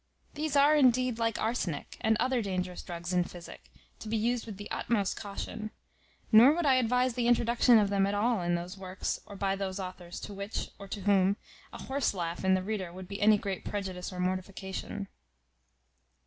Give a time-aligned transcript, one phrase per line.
[0.33, 3.69] These are indeed, like arsenic, and other dangerous drugs in physic,
[3.99, 5.69] to be used with the utmost caution;
[6.31, 9.55] nor would I advise the introduction of them at all in those works, or by
[9.55, 11.37] those authors, to which, or to whom,
[11.71, 15.07] a horse laugh in the reader would be any great prejudice or mortification.